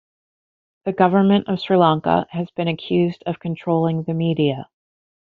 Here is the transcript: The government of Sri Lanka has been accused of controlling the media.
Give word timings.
The 0.85 0.93
government 0.93 1.47
of 1.47 1.59
Sri 1.59 1.77
Lanka 1.77 2.25
has 2.31 2.49
been 2.55 2.67
accused 2.67 3.21
of 3.27 3.37
controlling 3.39 4.01
the 4.01 4.15
media. 4.15 4.67